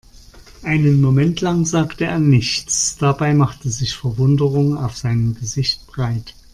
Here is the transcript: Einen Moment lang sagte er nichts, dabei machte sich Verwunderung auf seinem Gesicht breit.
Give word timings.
Einen 0.63 0.99
Moment 0.99 1.41
lang 1.41 1.63
sagte 1.63 2.05
er 2.05 2.17
nichts, 2.17 2.97
dabei 2.97 3.35
machte 3.35 3.69
sich 3.69 3.93
Verwunderung 3.95 4.75
auf 4.75 4.97
seinem 4.97 5.35
Gesicht 5.35 5.85
breit. 5.85 6.33